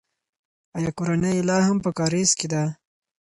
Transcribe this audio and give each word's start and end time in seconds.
آیا 0.77 0.91
کورنۍ 0.97 1.33
یې 1.37 1.43
لا 1.49 1.57
هم 1.67 1.77
په 1.85 1.89
کارېز 1.97 2.31
کې 2.39 2.47
ده؟ 2.53 2.63